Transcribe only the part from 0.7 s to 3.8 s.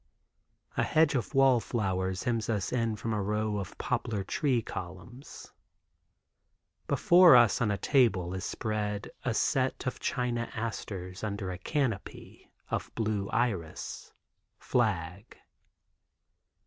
A hedge of "wall"flower hems us in from a row of